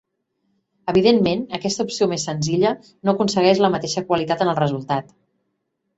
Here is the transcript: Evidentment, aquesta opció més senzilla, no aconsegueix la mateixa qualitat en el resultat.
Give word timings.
Evidentment, 0.93 1.43
aquesta 1.57 1.85
opció 1.89 2.09
més 2.13 2.25
senzilla, 2.29 2.71
no 3.09 3.15
aconsegueix 3.15 3.61
la 3.67 3.73
mateixa 3.77 4.07
qualitat 4.09 4.43
en 4.47 4.53
el 4.55 4.59
resultat. 4.65 5.13